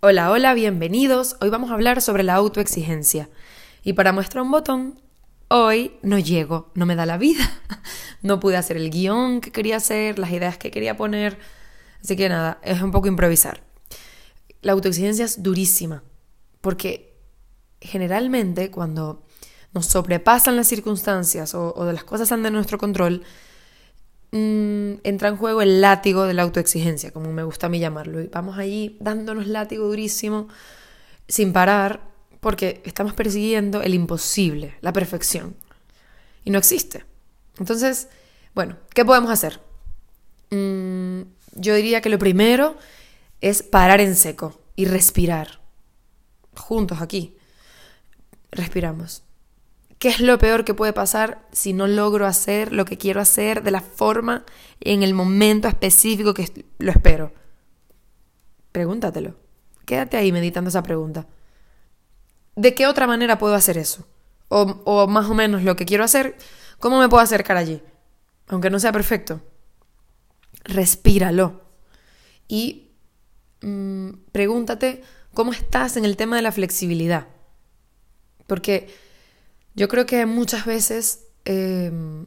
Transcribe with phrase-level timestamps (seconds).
[0.00, 1.36] Hola, hola, bienvenidos.
[1.40, 3.30] Hoy vamos a hablar sobre la autoexigencia.
[3.82, 5.00] Y para muestra un botón,
[5.48, 7.44] hoy no llego, no me da la vida.
[8.22, 11.38] No pude hacer el guion que quería hacer, las ideas que quería poner.
[12.02, 13.62] Así que nada, es un poco improvisar.
[14.62, 16.02] La autoexigencia es durísima,
[16.60, 17.14] porque
[17.80, 19.24] generalmente cuando
[19.72, 23.22] nos sobrepasan las circunstancias o, de las cosas están de nuestro control,
[24.36, 28.20] mmm, entra en juego el látigo de la autoexigencia, como me gusta a mí llamarlo.
[28.20, 30.48] Y vamos allí dándonos látigo durísimo,
[31.28, 32.02] sin parar,
[32.40, 35.56] porque estamos persiguiendo el imposible, la perfección.
[36.44, 37.04] Y no existe.
[37.58, 38.08] Entonces,
[38.54, 39.60] bueno, ¿qué podemos hacer?
[40.50, 41.22] Mm,
[41.54, 42.76] yo diría que lo primero
[43.40, 45.60] es parar en seco y respirar.
[46.54, 47.36] Juntos aquí.
[48.50, 49.22] Respiramos.
[50.06, 53.64] ¿Qué es lo peor que puede pasar si no logro hacer lo que quiero hacer
[53.64, 54.44] de la forma
[54.78, 57.34] en el momento específico que lo espero?
[58.70, 59.34] Pregúntatelo.
[59.84, 61.26] Quédate ahí meditando esa pregunta.
[62.54, 64.06] ¿De qué otra manera puedo hacer eso?
[64.46, 66.36] O, más o menos lo que quiero hacer,
[66.78, 67.82] ¿cómo me puedo acercar allí?
[68.46, 69.42] Aunque no sea perfecto.
[70.62, 71.62] Respíralo.
[72.46, 72.92] Y
[73.60, 75.02] mm, pregúntate
[75.34, 77.26] cómo estás en el tema de la flexibilidad.
[78.46, 79.04] Porque
[79.76, 82.26] yo creo que muchas veces em,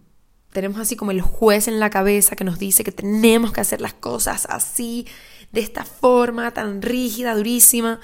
[0.53, 3.81] tenemos así como el juez en la cabeza que nos dice que tenemos que hacer
[3.81, 5.07] las cosas así,
[5.51, 7.99] de esta forma tan rígida, durísima.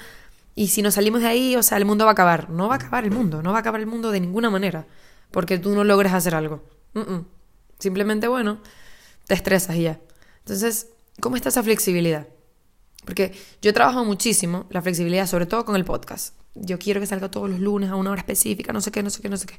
[0.56, 2.50] Y si nos salimos de ahí, o sea, el mundo va a acabar.
[2.50, 4.86] No va a acabar el mundo, no va a acabar el mundo de ninguna manera,
[5.30, 6.62] porque tú no logres hacer algo.
[7.78, 8.60] Simplemente, bueno,
[9.26, 10.00] te estresas y ya.
[10.40, 10.88] Entonces,
[11.20, 12.26] ¿cómo está esa flexibilidad?
[13.04, 17.06] Porque yo he trabajado muchísimo la flexibilidad, sobre todo con el podcast yo quiero que
[17.06, 19.36] salga todos los lunes a una hora específica, no sé qué, no sé qué, no
[19.36, 19.58] sé qué.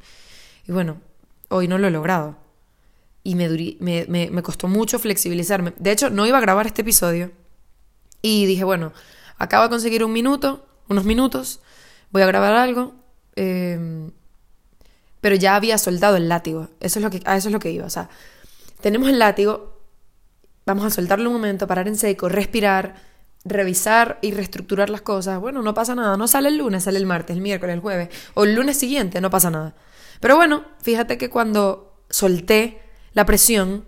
[0.68, 1.00] Y bueno,
[1.50, 2.38] hoy no lo he logrado.
[3.24, 3.50] Y me,
[3.80, 5.74] me, me, costó mucho flexibilizarme.
[5.78, 7.32] De hecho, no iba a grabar este episodio.
[8.22, 8.94] Y dije, bueno,
[9.38, 11.62] acabo de conseguir un minuto, unos minutos,
[12.12, 12.96] voy a grabar algo.
[13.36, 14.12] Em,
[15.20, 16.70] pero ya había soltado el látigo.
[16.80, 17.86] Eso es lo que, a eso es lo que iba.
[17.86, 18.10] O sea,
[18.80, 19.82] tenemos el látigo,
[20.66, 22.96] vamos a soltarlo un momento, parar en seco, respirar,
[23.48, 26.18] revisar y reestructurar las cosas, bueno, no pasa nada.
[26.18, 29.22] No sale el lunes, sale el martes, el miércoles, el jueves o el lunes siguiente,
[29.22, 29.76] no pasa nada.
[30.20, 32.82] Pero bueno, fíjate que cuando solté
[33.14, 33.86] la presión,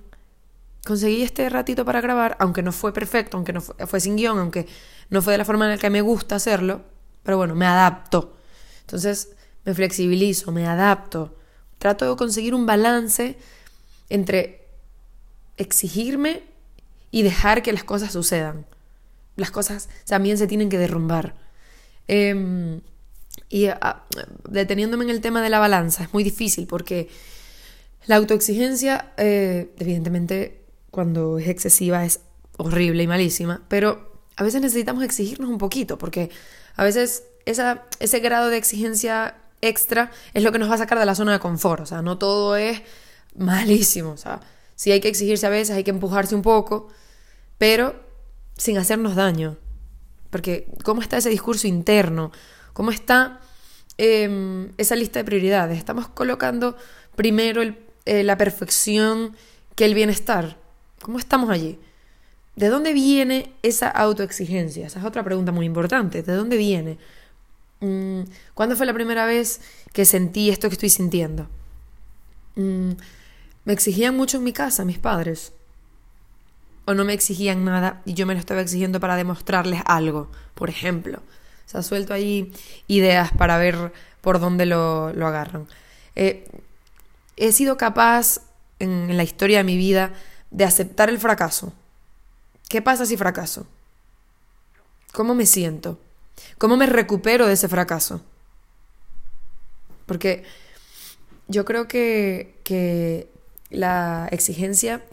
[0.86, 4.68] conseguí este ratito para grabar, aunque no fue perfecto, aunque no fue, sin guion, aunque
[5.10, 6.82] no fue de la forma en la que me gusta hacerlo,
[7.24, 8.36] pero bueno, me adapto.
[8.82, 11.36] Entonces me flexibilizo, me adapto.
[11.78, 13.38] Trato de conseguir un balance
[14.10, 14.68] entre
[15.58, 16.44] exigirme
[17.12, 18.66] y dejar que las cosas sucedan
[19.40, 21.36] las cosas también se tienen que derrumbar.
[22.08, 22.82] Em,
[23.50, 24.04] y ah,
[24.50, 27.10] deteniéndome en el tema de la balanza, es muy difícil porque
[28.06, 32.22] la autoexigencia, eh, evidentemente, cuando es excesiva es
[32.58, 36.30] horrible y malísima, pero a veces necesitamos exigirnos un poquito porque
[36.76, 41.06] a veces ese grado de exigencia extra es lo que nos va a sacar de
[41.06, 42.82] la zona de confort, o sea, no todo es
[43.36, 44.40] malísimo, o sea,
[44.76, 46.88] sí hay que exigirse a veces, hay que empujarse un poco,
[47.58, 48.09] pero
[48.60, 49.58] sin hacernos daño.
[50.30, 52.32] Porque ¿cómo está ese discurso interno?
[52.74, 53.40] ¿Cómo está
[53.98, 55.78] em, esa lista de prioridades?
[55.78, 56.78] Estamos colocando
[57.16, 57.64] primero
[58.06, 59.36] eh, la perfección
[59.76, 60.58] que el bienestar.
[61.02, 61.80] ¿Cómo estamos allí?
[62.56, 64.86] ¿De dónde viene esa autoexigencia?
[64.86, 66.22] Esa es otra pregunta muy importante.
[66.22, 66.98] ¿De dónde viene?
[67.80, 69.62] Mm, ¿Cuándo fue la primera vez
[69.94, 71.48] que sentí esto que estoy sintiendo?
[72.56, 72.92] Mm,
[73.64, 75.54] me exigían mucho en mi casa, mis padres
[76.86, 80.70] o no me exigían nada y yo me lo estaba exigiendo para demostrarles algo, por
[80.70, 81.20] ejemplo.
[81.20, 82.52] O sea, suelto ahí
[82.88, 85.68] ideas para ver por dónde lo, agarran.
[86.16, 86.50] Eh,
[87.38, 88.42] he sido capaz
[88.80, 90.14] en, la historia de mi vida
[90.50, 91.74] de aceptar el fracaso.
[92.70, 93.68] ¿Qué pasa si fracaso?
[95.14, 96.00] ¿Cómo me siento?
[96.58, 98.22] ¿Cómo me recupero de ese fracaso?
[100.06, 100.44] Porque
[101.48, 103.30] yo creo que, que
[103.70, 105.04] la exigencia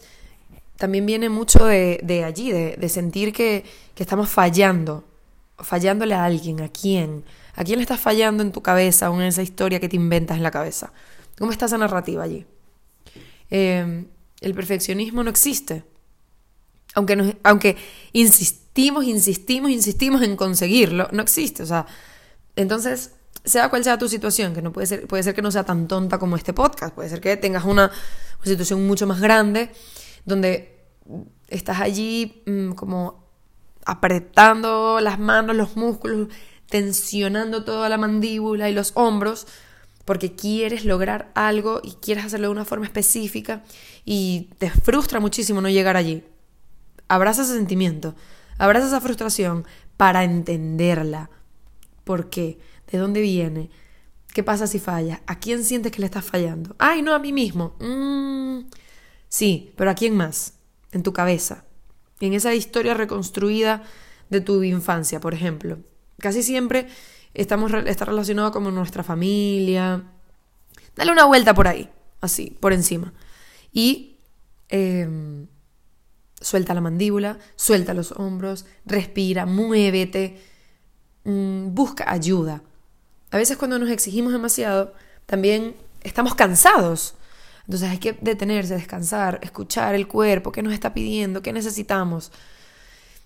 [0.77, 3.65] también viene mucho de, allí, de, sentir que,
[3.97, 5.05] estamos fallando,
[5.59, 7.25] fallándole a alguien, ¿a quién?
[7.55, 10.37] ¿A quién le estás fallando en tu cabeza o en esa historia que te inventas
[10.37, 10.93] en la cabeza?
[11.39, 12.47] ¿Cómo está esa narrativa allí?
[13.49, 14.07] Em,
[14.41, 15.85] el perfeccionismo no existe.
[16.95, 17.77] Aunque, aunque
[18.13, 21.63] insistimos, insistimos, insistimos en conseguirlo, no existe.
[21.63, 21.87] O sea,
[22.55, 23.13] entonces,
[23.45, 25.89] sea cual sea tu situación, que no puede ser, puede ser que no sea tan
[25.89, 27.91] tonta como este podcast, puede ser que tengas una
[28.43, 29.71] situación mucho más grande
[30.27, 30.77] donde
[31.49, 33.25] estás allí mm, como
[33.87, 36.29] apretando las manos, los músculos,
[36.69, 39.47] tensionando toda la mandíbula y los hombros,
[40.05, 43.65] porque quieres lograr algo y quieres hacerlo de una forma específica
[44.05, 46.25] y te frustra muchísimo no llegar allí.
[47.09, 48.15] Abraza ese sentimiento,
[48.59, 51.31] Abraza esa frustración para entenderla.
[52.05, 52.59] ¿Por qué?
[52.91, 53.71] ¿De dónde viene?
[54.33, 55.23] ¿Qué pasa si falla?
[55.27, 56.75] ¿A quién sientes que le estás fallando?
[56.79, 57.75] Ay, no, a mí mismo.
[57.81, 58.36] Mm,
[59.29, 60.55] sí, pero ¿a quién más?
[60.93, 61.65] En tu cabeza.
[62.21, 63.83] En esa historia reconstruida
[64.31, 65.79] de tu infancia, por ejemplo.
[66.19, 66.89] Casi siempre
[67.35, 70.05] estamos, está relacionado con nuestra familia.
[70.95, 71.91] Dale una vuelta por ahí,
[72.21, 73.13] así, por encima.
[73.73, 74.17] Y
[74.69, 75.47] em,
[76.41, 80.41] suelta la mandíbula, suelta los hombros, respira, muévete,
[81.25, 82.63] mm, busca ayuda.
[83.31, 84.95] A veces cuando nos exigimos demasiado,
[85.27, 87.15] también estamos cansados.
[87.67, 92.31] Entonces hay que detenerse, descansar, escuchar el cuerpo, qué nos está pidiendo, qué necesitamos.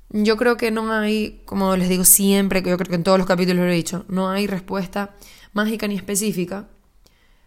[0.09, 3.19] Yo creo que no hay, como les digo siempre, que yo creo que en todos
[3.19, 5.15] los capítulos lo he dicho, no hay respuesta
[5.53, 6.69] mágica ni específica,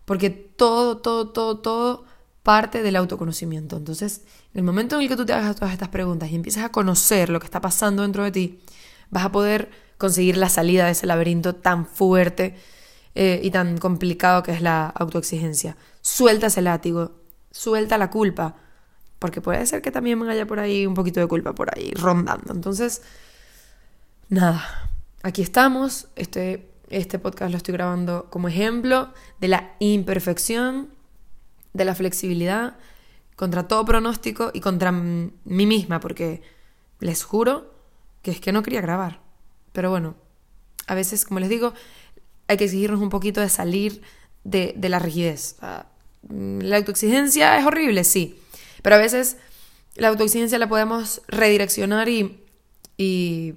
[0.06, 2.06] porque todo, todo, todo, todo
[2.44, 3.78] parte del autoconocimiento.
[3.78, 4.22] Entonces,
[4.54, 6.72] en el momento en el que tú te hagas todas estas preguntas y empiezas a
[6.72, 8.60] conocer lo que está pasando dentro de ti,
[9.10, 12.56] vas a poder conseguir la salida de ese laberinto tan fuerte
[13.16, 15.76] eh, y tan complicado que es la autoexigencia.
[16.04, 17.14] Suelta ese látigo,
[17.50, 18.58] suelta la culpa,
[19.20, 22.54] porque puede ser que también haya por ahí un poquito de culpa por ahí rondando.
[22.54, 23.04] Entonces,
[24.28, 24.92] nada,
[25.22, 26.10] aquí estamos.
[26.18, 30.90] Este, este podcast lo estoy grabando como ejemplo de la imperfección,
[31.72, 32.76] de la flexibilidad,
[33.38, 36.42] contra todo pronóstico y contra mí misma, porque
[37.00, 37.74] les juro
[38.24, 39.22] que es que no quería grabar.
[39.72, 40.16] Pero bueno,
[40.86, 41.74] a veces, como les digo,
[42.50, 44.02] hay que exigirnos un poquito de salir
[44.44, 45.56] de, la rigidez.
[46.30, 48.40] La autoexigencia es horrible, sí,
[48.82, 49.38] pero a veces
[49.96, 52.40] la autoexigencia la podemos redireccionar y,
[52.98, 53.56] y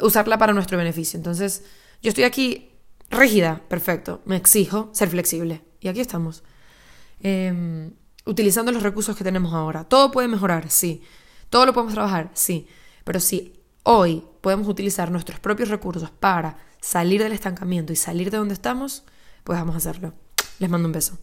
[0.00, 1.16] usarla para nuestro beneficio.
[1.16, 1.64] Entonces,
[2.02, 2.70] yo estoy aquí
[3.10, 5.62] rígida, perfecto, me exijo ser flexible.
[5.80, 6.42] Y aquí estamos.
[7.20, 7.92] Em,
[8.26, 9.84] utilizando los recursos que tenemos ahora.
[9.84, 11.02] Todo puede mejorar, sí.
[11.50, 12.66] Todo lo podemos trabajar, sí.
[13.04, 13.52] Pero si
[13.82, 19.04] hoy podemos utilizar nuestros propios recursos para salir del estancamiento y salir de donde estamos,
[19.44, 20.14] pues vamos a hacerlo.
[20.58, 21.18] Les mando un beso.